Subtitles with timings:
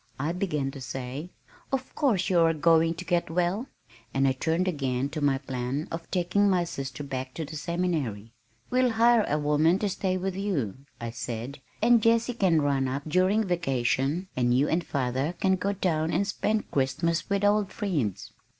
[0.19, 1.29] I began to say,
[1.71, 3.67] "Of course you are going to get well,"
[4.15, 8.33] and I turned again to my plan of taking my sister back to the seminary.
[8.71, 13.03] "We'll hire a woman to stay with you," I said, "and Jessie can run up
[13.07, 18.31] during vacation, or you and father can go down and spend Christmas with old friends."